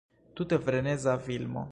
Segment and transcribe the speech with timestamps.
[0.37, 1.69] Tute freneza filmo.